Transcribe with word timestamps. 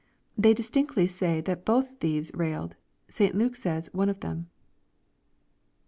They 0.35 0.55
distinctly 0.55 1.05
sav 1.05 1.43
that 1.45 1.63
both 1.63 1.87
the 1.89 1.95
thieves 1.97 2.31
railed. 2.33 2.75
St. 3.07 3.35
Luke 3.35 3.55
says," 3.55 3.91
one 3.93 4.09
of 4.09 4.19
them/' 4.19 4.47
1. 4.47 4.47